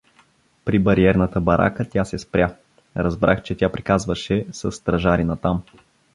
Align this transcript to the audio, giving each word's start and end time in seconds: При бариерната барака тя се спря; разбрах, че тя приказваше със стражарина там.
При 0.65 0.79
бариерната 0.79 1.41
барака 1.41 1.89
тя 1.89 2.05
се 2.05 2.17
спря; 2.19 2.55
разбрах, 2.97 3.43
че 3.43 3.55
тя 3.57 3.69
приказваше 3.71 4.45
със 4.51 4.75
стражарина 4.75 5.35
там. 5.37 5.63